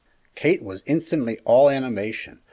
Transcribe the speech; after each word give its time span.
Kate 0.33 0.63
was 0.63 0.81
instantly 0.87 1.37
all 1.45 1.69
animation. 1.69 2.39